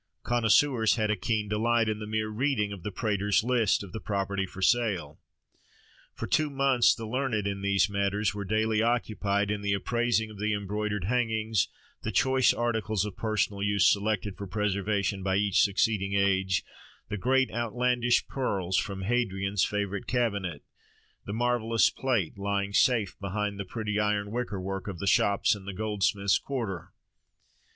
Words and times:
Connoisseurs 0.23 0.95
had 0.95 1.11
a 1.11 1.15
keen 1.15 1.47
delight 1.47 1.87
in 1.87 1.99
the 1.99 2.07
mere 2.07 2.29
reading 2.29 2.71
of 2.71 2.81
the 2.81 2.89
Praetor's 2.89 3.43
list 3.43 3.83
of 3.83 3.91
the 3.91 3.99
property 3.99 4.47
for 4.47 4.59
sale. 4.59 5.19
For 6.15 6.25
two 6.25 6.49
months 6.49 6.95
the 6.95 7.05
learned 7.05 7.45
in 7.45 7.61
these 7.61 7.87
matters 7.87 8.33
were 8.33 8.43
daily 8.43 8.81
occupied 8.81 9.51
in 9.51 9.61
the 9.61 9.73
appraising 9.73 10.31
of 10.31 10.39
the 10.39 10.55
embroidered 10.55 11.03
hangings, 11.03 11.67
the 12.01 12.11
choice 12.11 12.51
articles 12.51 13.05
of 13.05 13.15
personal 13.15 13.61
use 13.61 13.85
selected 13.91 14.37
for 14.39 14.47
preservation 14.47 15.21
by 15.21 15.35
each 15.35 15.61
succeeding 15.61 16.13
age, 16.13 16.63
the 17.09 17.15
great 17.17 17.51
outlandish 17.51 18.27
pearls 18.27 18.77
from 18.77 19.03
Hadrian's 19.03 19.63
favourite 19.65 20.07
cabinet, 20.07 20.63
the 21.27 21.33
marvellous 21.33 21.91
plate 21.91 22.39
lying 22.39 22.73
safe 22.73 23.19
behind 23.19 23.59
the 23.59 23.65
pretty 23.65 23.99
iron 23.99 24.31
wicker 24.31 24.59
work 24.59 24.87
of 24.87 24.97
the 24.97 25.05
shops 25.05 25.53
in 25.53 25.65
the 25.65 25.73
goldsmiths' 25.73 26.39
quarter. 26.39 26.91